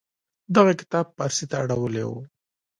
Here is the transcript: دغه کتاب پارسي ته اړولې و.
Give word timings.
دغه 0.55 0.73
کتاب 0.81 1.05
پارسي 1.17 1.45
ته 1.49 1.55
اړولې 1.63 2.03
و. 2.07 2.11